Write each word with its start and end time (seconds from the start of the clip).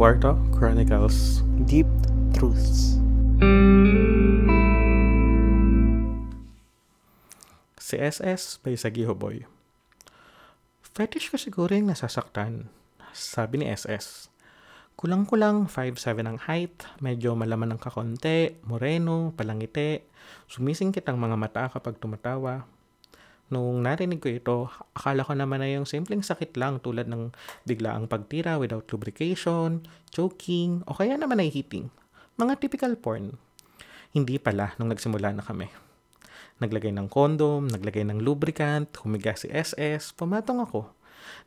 Puerto 0.00 0.32
Chronicles 0.56 1.44
Deep 1.68 1.84
Truths. 2.32 2.96
Si 7.76 8.00
SS 8.00 8.64
by 8.64 8.80
Sagiho 8.80 9.12
Boy. 9.12 9.44
Fetish 10.80 11.28
ko 11.28 11.36
siguro 11.36 11.76
yung 11.76 11.92
nasasaktan. 11.92 12.72
Sabi 13.12 13.60
ni 13.60 13.68
SS. 13.68 14.32
Kulang-kulang 14.96 15.68
5'7 15.68 16.24
ang 16.24 16.40
height, 16.48 16.80
medyo 17.04 17.36
malaman 17.36 17.76
ng 17.76 17.80
kakonte, 17.84 18.56
moreno, 18.64 19.36
palangiti, 19.36 20.00
sumisingkit 20.48 21.04
ang 21.12 21.20
mga 21.20 21.36
mata 21.36 21.68
kapag 21.68 22.00
tumatawa. 22.00 22.64
Nung 23.50 23.82
narinig 23.82 24.22
ko 24.22 24.30
ito, 24.30 24.58
akala 24.94 25.26
ko 25.26 25.34
naman 25.34 25.58
na 25.58 25.66
yung 25.66 25.82
simpleng 25.82 26.22
sakit 26.22 26.54
lang 26.54 26.78
tulad 26.78 27.10
ng 27.10 27.34
biglaang 27.66 28.06
pagtira 28.06 28.62
without 28.62 28.86
lubrication, 28.94 29.82
choking, 30.14 30.86
o 30.86 30.94
kaya 30.94 31.18
naman 31.18 31.42
ay 31.42 31.50
heating. 31.50 31.90
Mga 32.38 32.62
typical 32.62 32.94
porn. 32.94 33.34
Hindi 34.14 34.38
pala 34.38 34.78
nung 34.78 34.94
nagsimula 34.94 35.34
na 35.34 35.42
kami. 35.42 35.66
Naglagay 36.62 36.94
ng 36.94 37.10
condom, 37.10 37.66
naglagay 37.66 38.06
ng 38.06 38.22
lubricant, 38.22 38.86
humiga 39.02 39.34
si 39.34 39.50
SS, 39.50 40.14
pumatong 40.14 40.62
ako. 40.62 40.94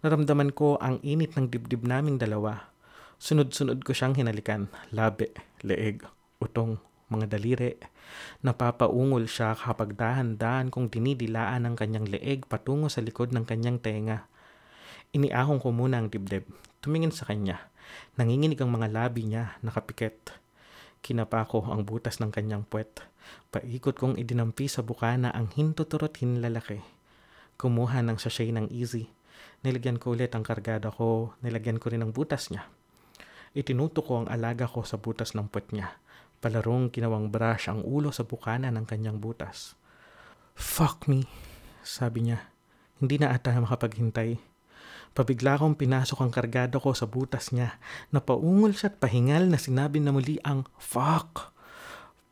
Naramdaman 0.04 0.52
ko 0.52 0.76
ang 0.84 1.00
init 1.08 1.40
ng 1.40 1.48
dibdib 1.48 1.88
naming 1.88 2.20
dalawa. 2.20 2.68
Sunod-sunod 3.16 3.80
ko 3.88 3.96
siyang 3.96 4.20
hinalikan, 4.20 4.68
labi, 4.92 5.32
leeg, 5.64 6.04
utong, 6.44 6.84
mga 7.10 7.26
daliri. 7.32 7.76
Napapaungol 8.46 9.26
siya 9.28 9.56
kapag 9.58 9.96
dahan-dahan 9.98 10.70
kong 10.70 10.92
dinidilaan 10.92 11.68
ang 11.68 11.76
kanyang 11.76 12.08
leeg 12.08 12.46
patungo 12.48 12.88
sa 12.88 13.04
likod 13.04 13.32
ng 13.32 13.44
kanyang 13.48 13.80
tenga. 13.80 14.28
Iniahong 15.14 15.62
ko 15.62 15.70
muna 15.70 16.02
ang 16.02 16.10
dibdib. 16.10 16.48
Tumingin 16.84 17.14
sa 17.14 17.30
kanya. 17.30 17.70
Nanginginig 18.18 18.60
ang 18.62 18.74
mga 18.74 18.90
labi 18.90 19.28
niya, 19.30 19.58
nakapikit. 19.62 20.34
Kinapa 21.04 21.46
ko 21.46 21.68
ang 21.68 21.84
butas 21.84 22.18
ng 22.24 22.32
kanyang 22.32 22.64
puwet. 22.64 23.04
Paikot 23.52 24.00
kong 24.00 24.16
idinampi 24.20 24.68
sa 24.72 24.82
bukana 24.82 25.32
ang 25.32 25.52
hintuturot 25.52 26.16
hinlalaki. 26.18 26.82
Kumuha 27.60 28.02
ng 28.04 28.18
sachet 28.18 28.52
ng 28.52 28.72
easy. 28.72 29.12
Nilagyan 29.64 30.00
ko 30.00 30.16
ulit 30.16 30.36
ang 30.36 30.44
kargada 30.44 30.92
ko, 30.92 31.36
nilagyan 31.40 31.80
ko 31.80 31.92
rin 31.92 32.04
ang 32.04 32.12
butas 32.12 32.52
niya. 32.52 32.68
Itinuto 33.54 34.02
ko 34.02 34.24
ang 34.24 34.28
alaga 34.28 34.66
ko 34.66 34.82
sa 34.82 34.98
butas 34.98 35.38
ng 35.38 35.48
puwet 35.48 35.72
niya. 35.72 35.94
Palarong 36.44 36.92
kinawang 36.92 37.32
brush 37.32 37.72
ang 37.72 37.80
ulo 37.88 38.12
sa 38.12 38.28
bukana 38.28 38.68
ng 38.68 38.84
kanyang 38.84 39.16
butas. 39.16 39.80
Fuck 40.60 41.08
me, 41.08 41.24
sabi 41.88 42.28
niya. 42.28 42.52
Hindi 43.00 43.16
na 43.16 43.32
ata 43.32 43.56
makapaghintay. 43.56 44.36
Pabigla 45.16 45.56
kong 45.56 45.80
pinasok 45.80 46.20
ang 46.20 46.36
kargada 46.36 46.84
ko 46.84 46.92
sa 46.92 47.08
butas 47.08 47.56
niya. 47.56 47.80
Napaungol 48.12 48.76
siya 48.76 48.92
at 48.92 49.00
pahingal 49.00 49.48
na 49.48 49.56
sinabi 49.56 50.04
na 50.04 50.12
muli 50.12 50.36
ang 50.44 50.68
fuck. 50.76 51.56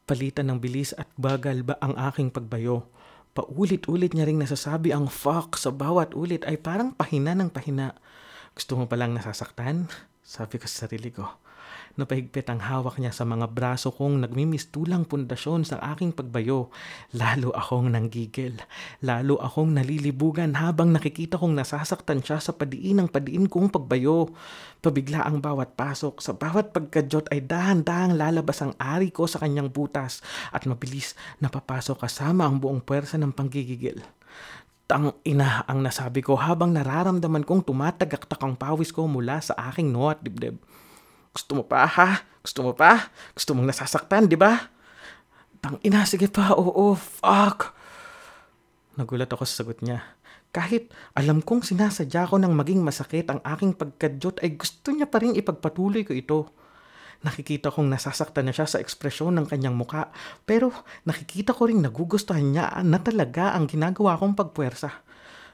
Palitan 0.03 0.51
ng 0.51 0.59
bilis 0.59 0.91
at 0.99 1.07
bagal 1.15 1.63
ba 1.63 1.79
ang 1.79 1.95
aking 1.95 2.35
pagbayo. 2.35 2.91
Paulit-ulit 3.31 4.11
niya 4.11 4.27
ring 4.27 4.43
nasasabi 4.43 4.91
ang 4.91 5.07
fuck 5.07 5.55
sa 5.55 5.71
bawat 5.71 6.11
ulit 6.19 6.43
ay 6.43 6.59
parang 6.59 6.91
pahina 6.91 7.31
ng 7.31 7.47
pahina. 7.47 7.95
Gusto 8.51 8.75
mo 8.75 8.91
palang 8.91 9.15
nasasaktan? 9.15 9.87
Sabi 10.19 10.59
ko 10.59 10.67
sa 10.67 10.83
sarili 10.83 11.15
ko. 11.15 11.40
Napahigpit 11.99 12.47
ang 12.47 12.63
hawak 12.63 12.95
niya 13.03 13.11
sa 13.11 13.27
mga 13.27 13.51
braso 13.51 13.91
kong 13.91 14.23
nagmimistulang 14.23 15.03
pundasyon 15.03 15.67
sa 15.67 15.75
aking 15.91 16.15
pagbayo. 16.15 16.71
Lalo 17.11 17.51
akong 17.51 17.91
nanggigil. 17.91 18.55
Lalo 19.03 19.35
akong 19.43 19.75
nalilibugan 19.75 20.55
habang 20.55 20.95
nakikita 20.95 21.35
kong 21.35 21.51
nasasaktan 21.51 22.23
siya 22.23 22.39
sa 22.39 22.55
padiin 22.55 23.03
ng 23.03 23.09
padiin 23.11 23.51
kong 23.51 23.67
pagbayo. 23.67 24.31
Pabigla 24.79 25.27
ang 25.27 25.43
bawat 25.43 25.75
pasok. 25.75 26.23
Sa 26.23 26.31
bawat 26.31 26.71
pagkadyot 26.71 27.27
ay 27.27 27.43
dahan-dahang 27.43 28.15
lalabas 28.15 28.63
ang 28.63 28.71
ari 28.79 29.11
ko 29.11 29.27
sa 29.27 29.43
kanyang 29.43 29.67
butas 29.67 30.23
at 30.55 30.63
mabilis 30.63 31.13
napapasok 31.43 32.07
kasama 32.07 32.47
ang 32.47 32.63
buong 32.63 32.79
puwersa 32.79 33.19
ng 33.19 33.35
panggigigil. 33.35 33.99
Tang 34.91 35.15
ina 35.23 35.63
ang 35.71 35.79
nasabi 35.79 36.19
ko 36.19 36.35
habang 36.35 36.75
nararamdaman 36.75 37.47
kong 37.47 37.63
tumatagaktak 37.63 38.43
ang 38.43 38.59
pawis 38.59 38.91
ko 38.91 39.07
mula 39.07 39.39
sa 39.39 39.55
aking 39.71 39.87
noo 39.87 40.11
at 40.11 40.19
dibdib. 40.19 40.59
Gusto 41.31 41.51
mo 41.55 41.63
pa, 41.63 41.87
ha? 41.87 42.27
Gusto 42.43 42.59
mo 42.65 42.71
pa? 42.75 43.11
Gusto 43.31 43.55
mong 43.55 43.71
nasasaktan, 43.71 44.27
di 44.27 44.35
ba? 44.35 44.59
Tang 45.61 45.77
ina, 45.85 46.03
sige 46.03 46.27
pa, 46.27 46.51
oo, 46.57 46.97
fuck. 46.97 47.71
Nagulat 48.99 49.31
ako 49.31 49.47
sa 49.47 49.63
sagot 49.63 49.79
niya. 49.79 50.03
Kahit 50.51 50.91
alam 51.15 51.39
kong 51.39 51.63
sinasadya 51.63 52.27
ko 52.27 52.35
ng 52.35 52.51
maging 52.51 52.83
masakit 52.83 53.23
ang 53.31 53.39
aking 53.47 53.71
pagkadyot 53.71 54.43
ay 54.43 54.59
gusto 54.59 54.91
niya 54.91 55.07
pa 55.07 55.23
rin 55.23 55.31
ipagpatuloy 55.39 56.03
ko 56.03 56.11
ito. 56.11 56.51
Nakikita 57.23 57.71
kong 57.71 57.87
nasasaktan 57.87 58.49
na 58.49 58.53
siya 58.53 58.67
sa 58.67 58.81
ekspresyon 58.83 59.37
ng 59.39 59.47
kanyang 59.47 59.77
muka 59.77 60.11
pero 60.43 60.75
nakikita 61.07 61.55
ko 61.55 61.71
rin 61.71 61.79
nagugustuhan 61.79 62.51
niya 62.51 62.83
na 62.83 62.99
talaga 62.99 63.55
ang 63.55 63.71
ginagawa 63.71 64.19
kong 64.19 64.35
pagpuwersa. 64.35 64.91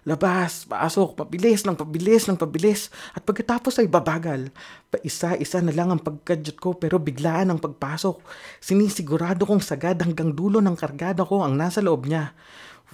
Labas, 0.07 0.63
pasok, 0.63 1.19
pabilis 1.19 1.67
ng 1.67 1.75
pabilis 1.75 2.31
ng 2.31 2.39
pabilis. 2.39 2.87
At 3.11 3.27
pagkatapos 3.27 3.83
ay 3.83 3.91
babagal. 3.91 4.55
Paisa-isa 4.87 5.59
na 5.59 5.75
lang 5.75 5.91
ang 5.91 5.99
pagkadyot 5.99 6.63
ko 6.63 6.79
pero 6.79 6.95
biglaan 6.95 7.51
ang 7.51 7.59
pagpasok. 7.59 8.23
Sinisigurado 8.63 9.43
kong 9.43 9.59
sagad 9.59 9.99
hanggang 9.99 10.31
dulo 10.31 10.63
ng 10.63 10.79
kargada 10.79 11.27
ko 11.27 11.43
ang 11.43 11.59
nasa 11.59 11.83
loob 11.83 12.07
niya. 12.07 12.31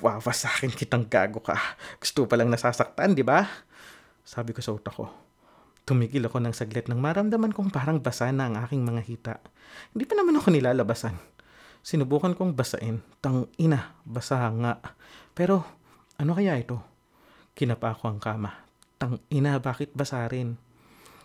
Wawa 0.01 0.33
sa 0.33 0.49
akin 0.49 0.73
kitang 0.73 1.05
gago 1.05 1.37
ka. 1.37 1.53
Gusto 2.01 2.25
pa 2.25 2.33
lang 2.33 2.49
nasasaktan, 2.49 3.13
di 3.13 3.21
ba? 3.21 3.45
Sabi 4.25 4.57
ko 4.57 4.65
sa 4.65 4.73
utak 4.73 4.97
ko. 4.97 5.05
Tumigil 5.85 6.25
ako 6.25 6.41
ng 6.41 6.57
saglit 6.57 6.89
nang 6.89 6.97
maramdaman 6.97 7.53
kong 7.53 7.69
parang 7.69 8.01
basa 8.01 8.33
na 8.33 8.49
ang 8.49 8.57
aking 8.65 8.81
mga 8.81 9.01
hita. 9.05 9.33
Hindi 9.93 10.09
pa 10.09 10.17
naman 10.17 10.41
ako 10.41 10.49
nilalabasan. 10.49 11.13
Sinubukan 11.85 12.33
kong 12.33 12.57
basain. 12.57 13.05
Tang 13.21 13.53
ina, 13.61 13.93
basa 14.01 14.49
nga. 14.49 14.81
Pero 15.37 15.61
ano 16.17 16.33
kaya 16.33 16.57
ito? 16.57 16.92
Kinapa 17.53 17.93
ko 17.93 18.09
ang 18.09 18.17
kama. 18.17 18.65
Tang 18.97 19.21
ina, 19.29 19.61
bakit 19.61 19.93
basa 19.93 20.25
rin? 20.25 20.57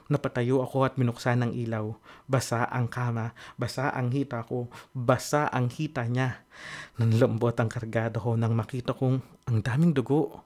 Napatayo 0.08 0.64
ako 0.64 0.88
at 0.88 0.96
minuksan 0.96 1.44
ng 1.44 1.52
ilaw. 1.52 1.92
Basa 2.24 2.64
ang 2.64 2.88
kama, 2.88 3.36
basa 3.60 3.92
ang 3.92 4.08
hita 4.08 4.40
ko, 4.44 4.72
basa 4.96 5.52
ang 5.52 5.68
hita 5.68 6.08
niya. 6.08 6.44
Nanlambot 6.96 7.52
ang 7.60 7.68
kargada 7.68 8.16
ko 8.16 8.32
nang 8.36 8.56
makita 8.56 8.96
kong 8.96 9.20
ang 9.48 9.58
daming 9.60 9.92
dugo. 9.92 10.44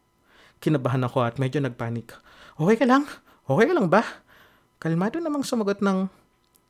Kinabahan 0.59 1.07
ako 1.07 1.23
at 1.23 1.39
medyo 1.39 1.63
nagpanik. 1.63 2.11
Okay 2.59 2.75
ka 2.75 2.87
lang? 2.87 3.07
Okay 3.47 3.71
ka 3.71 3.75
lang 3.75 3.87
ba? 3.87 4.03
Kalmado 4.83 5.23
namang 5.23 5.47
sumagot 5.47 5.79
ng, 5.79 6.11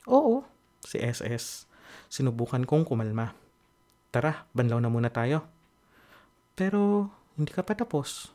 Oo, 0.09 0.43
si 0.85 1.01
SS. 1.01 1.65
Sinubukan 2.13 2.65
kong 2.69 2.85
kumalma. 2.85 3.33
Tara, 4.13 4.45
banlaw 4.53 4.77
na 4.83 4.93
muna 4.93 5.09
tayo. 5.09 5.49
Pero, 6.53 7.09
hindi 7.41 7.49
ka 7.49 7.65
pa 7.65 7.73
tapos. 7.73 8.35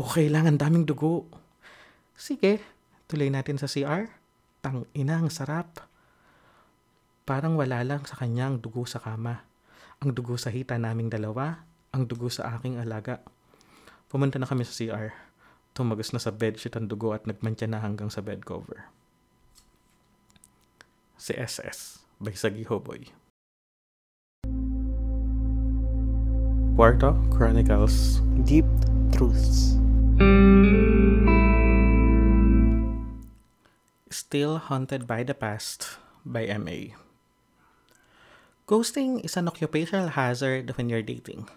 Okay 0.00 0.32
lang, 0.32 0.48
ang 0.48 0.56
daming 0.56 0.88
dugo. 0.88 1.28
Sige, 2.16 2.64
tuloy 3.04 3.28
natin 3.28 3.60
sa 3.60 3.68
CR. 3.68 4.08
Tang 4.64 4.88
ina, 4.96 5.20
ang 5.20 5.28
sarap. 5.28 5.84
Parang 7.28 7.54
wala 7.54 7.84
lang 7.84 8.02
sa 8.08 8.16
kanya 8.16 8.48
dugo 8.56 8.88
sa 8.88 8.98
kama. 8.98 9.44
Ang 10.00 10.16
dugo 10.16 10.40
sa 10.40 10.48
hita 10.48 10.80
naming 10.80 11.12
dalawa, 11.12 11.62
ang 11.92 12.08
dugo 12.08 12.32
sa 12.32 12.56
aking 12.56 12.80
alaga. 12.80 13.20
Pumunta 14.08 14.40
na 14.40 14.48
kami 14.48 14.64
sa 14.64 14.72
CR. 14.72 15.12
Tumagos 15.76 16.10
na 16.10 16.18
sa 16.18 16.34
bedsheet 16.34 16.74
ang 16.74 16.90
dugo 16.90 17.14
at 17.14 17.28
nagmantya 17.28 17.70
na 17.70 17.78
hanggang 17.78 18.10
sa 18.10 18.24
bed 18.24 18.42
cover. 18.48 18.90
Si 21.20 21.36
SS 21.36 22.02
by 22.18 22.32
Sagiho 22.32 22.80
Boy. 22.80 23.12
Puerto 26.74 27.12
Chronicles 27.36 28.24
Deep 28.48 28.66
Truths. 29.12 29.76
Still 34.10 34.58
Haunted 34.58 35.06
by 35.06 35.22
the 35.22 35.34
Past 35.34 35.98
by 36.24 36.46
MA. 36.58 36.94
Ghosting 38.66 39.24
is 39.24 39.36
an 39.36 39.48
occupational 39.48 40.08
hazard 40.08 40.76
when 40.76 40.88
you're 40.88 41.02
dating, 41.02 41.48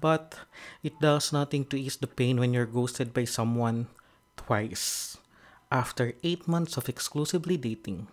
but 0.00 0.38
it 0.82 0.98
does 1.00 1.32
nothing 1.32 1.64
to 1.66 1.78
ease 1.78 1.96
the 1.96 2.06
pain 2.06 2.38
when 2.38 2.52
you're 2.52 2.66
ghosted 2.66 3.14
by 3.14 3.24
someone 3.24 3.86
twice 4.36 5.18
after 5.70 6.14
eight 6.22 6.48
months 6.48 6.76
of 6.76 6.88
exclusively 6.88 7.56
dating. 7.56 8.08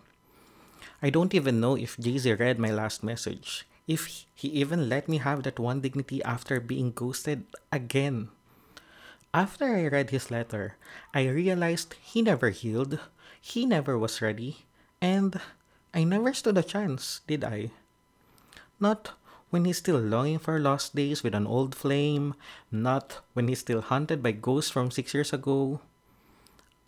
I 1.02 1.10
don't 1.10 1.34
even 1.34 1.60
know 1.60 1.76
if 1.76 1.98
Jay 1.98 2.18
Z 2.18 2.34
read 2.34 2.58
my 2.58 2.70
last 2.70 3.02
message, 3.02 3.66
if 3.86 4.26
he 4.34 4.48
even 4.48 4.88
let 4.88 5.08
me 5.08 5.18
have 5.18 5.42
that 5.42 5.58
one 5.58 5.80
dignity 5.80 6.22
after 6.22 6.60
being 6.60 6.92
ghosted 6.92 7.44
again. 7.72 8.28
After 9.36 9.76
I 9.76 9.92
read 9.92 10.16
his 10.16 10.30
letter, 10.30 10.80
I 11.12 11.28
realized 11.28 11.92
he 12.00 12.22
never 12.22 12.48
healed, 12.48 12.98
he 13.36 13.66
never 13.66 13.98
was 13.98 14.22
ready, 14.22 14.64
and 14.96 15.38
I 15.92 16.04
never 16.04 16.32
stood 16.32 16.56
a 16.56 16.62
chance, 16.62 17.20
did 17.28 17.44
I? 17.44 17.68
Not 18.80 19.12
when 19.50 19.66
he's 19.66 19.76
still 19.76 20.00
longing 20.00 20.38
for 20.38 20.58
lost 20.58 20.96
days 20.96 21.22
with 21.22 21.34
an 21.34 21.46
old 21.46 21.74
flame, 21.74 22.32
not 22.72 23.20
when 23.34 23.48
he's 23.48 23.60
still 23.60 23.82
haunted 23.82 24.22
by 24.22 24.32
ghosts 24.32 24.70
from 24.70 24.90
six 24.90 25.12
years 25.12 25.34
ago. 25.34 25.84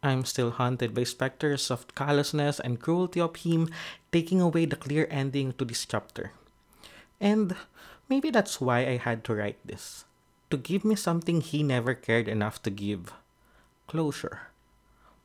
I'm 0.03 0.25
still 0.25 0.53
haunted 0.53 0.95
by 0.95 1.05
specters 1.05 1.71
of 1.71 1.95
callousness 1.95 2.61
and 2.61 2.81
cruelty 2.81 3.21
of 3.21 3.37
him 3.37 3.69
taking 4.11 4.41
away 4.41 4.65
the 4.65 4.81
clear 4.81 5.07
ending 5.11 5.53
to 5.61 5.67
this 5.67 5.85
chapter. 5.85 6.33
And 7.21 7.57
maybe 8.09 8.31
that's 8.31 8.59
why 8.59 8.87
I 8.89 8.97
had 8.97 9.23
to 9.25 9.35
write 9.35 9.61
this. 9.67 10.08
To 10.51 10.57
give 10.57 10.85
me 10.85 10.97
something 10.97 11.41
he 11.41 11.63
never 11.63 11.95
cared 11.95 12.29
enough 12.29 12.63
to 12.63 12.71
give. 12.71 13.13
Closure. 13.87 14.49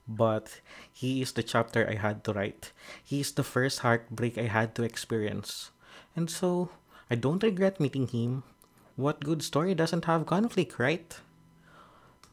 But 0.07 0.59
he 0.91 1.21
is 1.21 1.31
the 1.31 1.43
chapter 1.43 1.87
I 1.87 1.95
had 1.95 2.23
to 2.25 2.33
write. 2.33 2.73
He 3.03 3.21
is 3.21 3.31
the 3.31 3.43
first 3.43 3.79
heartbreak 3.79 4.37
I 4.37 4.51
had 4.51 4.75
to 4.75 4.83
experience. 4.83 5.71
And 6.15 6.29
so, 6.29 6.69
I 7.09 7.15
don't 7.15 7.41
regret 7.41 7.79
meeting 7.79 8.07
him. 8.07 8.43
What 8.95 9.23
good 9.23 9.41
story 9.41 9.73
doesn't 9.73 10.05
have 10.05 10.25
conflict, 10.25 10.77
right? 10.77 11.15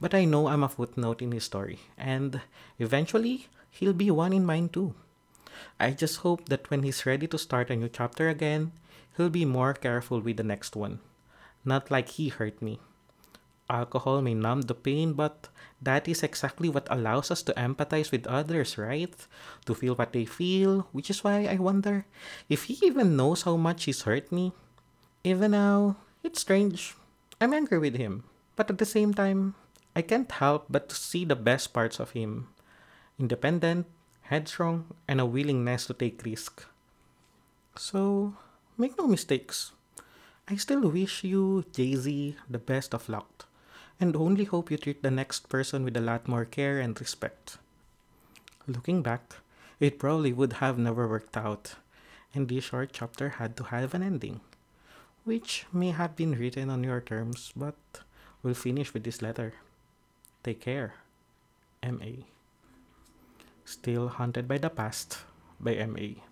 But 0.01 0.15
I 0.15 0.25
know 0.25 0.49
I'm 0.49 0.65
a 0.65 0.69
footnote 0.69 1.23
in 1.23 1.33
his 1.33 1.45
story, 1.45 1.79
and 1.97 2.41
eventually, 2.79 3.49
he'll 3.71 3.93
be 3.93 4.11
one 4.11 4.33
in 4.33 4.45
mine 4.45 4.69
too. 4.69 4.95
I 5.79 5.93
just 5.93 6.19
hope 6.19 6.49
that 6.49 6.71
when 6.71 6.83
he's 6.83 7.07
ready 7.07 7.27
to 7.29 7.39
start 7.39 7.71
a 7.71 7.77
new 7.77 7.89
chapter 7.89 8.29
again, 8.29 8.73
he'll 9.17 9.31
be 9.31 9.45
more 9.45 9.75
careful 9.75 10.21
with 10.21 10.39
the 10.39 10.43
next 10.43 10.75
one. 10.75 11.01
Not 11.65 11.91
like 11.91 12.09
he 12.09 12.29
hurt 12.29 12.63
me. 12.63 12.81
Alcohol 13.71 14.21
may 14.21 14.35
numb 14.35 14.63
the 14.63 14.75
pain, 14.75 15.15
but 15.15 15.49
that 15.81 16.09
is 16.09 16.23
exactly 16.23 16.69
what 16.69 16.91
allows 16.91 17.31
us 17.31 17.43
to 17.47 17.55
empathize 17.55 18.11
with 18.11 18.27
others, 18.27 18.77
right? 18.77 19.15
To 19.67 19.75
feel 19.75 19.95
what 19.95 20.13
they 20.13 20.25
feel, 20.25 20.89
which 20.91 21.09
is 21.09 21.23
why 21.23 21.47
I 21.47 21.57
wonder 21.57 22.05
if 22.49 22.65
he 22.65 22.75
even 22.83 23.17
knows 23.17 23.43
how 23.43 23.57
much 23.57 23.85
he's 23.85 24.03
hurt 24.03 24.33
me. 24.33 24.53
Even 25.23 25.53
now, 25.53 25.97
it's 26.25 26.41
strange. 26.41 26.97
I'm 27.41 27.55
angry 27.55 27.79
with 27.79 27.97
him, 27.97 28.25
but 28.57 28.69
at 28.71 28.79
the 28.79 28.89
same 28.89 29.15
time, 29.15 29.55
I 29.95 30.03
can't 30.03 30.31
help 30.31 30.67
but 30.69 30.89
to 30.89 30.97
see 30.97 31.25
the 31.25 31.37
best 31.37 31.73
parts 31.73 32.01
of 32.01 32.13
him 32.13 32.49
independent, 33.19 33.87
headstrong, 34.33 34.89
and 35.07 35.21
a 35.21 35.27
willingness 35.27 35.87
to 35.87 35.95
take 35.95 36.25
risk. 36.25 36.65
So, 37.77 38.35
make 38.79 38.97
no 38.97 39.07
mistakes. 39.07 39.73
I 40.51 40.57
still 40.57 40.91
wish 40.91 41.23
you, 41.23 41.65
Jay 41.73 41.95
Z, 41.95 42.35
the 42.51 42.59
best 42.59 42.93
of 42.93 43.09
luck, 43.09 43.47
and 44.01 44.17
only 44.17 44.43
hope 44.43 44.69
you 44.69 44.79
treat 44.79 45.01
the 45.01 45.11
next 45.11 45.49
person 45.49 45.85
with 45.85 45.97
a 45.97 46.01
lot 46.01 46.27
more 46.27 46.45
care 46.45 46.81
and 46.81 46.99
respect. 46.99 47.59
Looking 48.67 49.01
back, 49.01 49.37
it 49.79 50.01
probably 50.01 50.33
would 50.33 50.55
have 50.55 50.77
never 50.77 51.07
worked 51.07 51.37
out, 51.37 51.77
and 52.35 52.49
this 52.49 52.65
short 52.65 52.91
chapter 52.93 53.39
had 53.39 53.57
to 53.59 53.71
have 53.71 53.95
an 53.95 54.03
ending, 54.03 54.41
which 55.23 55.67
may 55.73 55.93
have 55.93 56.17
been 56.17 56.35
written 56.35 56.69
on 56.69 56.83
your 56.83 57.01
terms, 57.01 57.53
but 57.55 58.03
we'll 58.43 58.55
finish 58.55 58.93
with 58.93 59.05
this 59.05 59.23
letter. 59.23 59.55
Take 60.43 60.63
care. 60.63 60.95
M.A. 61.81 62.27
Still 63.65 64.09
Haunted 64.09 64.49
by 64.49 64.59
the 64.59 64.69
Past 64.69 65.19
by 65.61 65.75
M.A. 65.75 66.25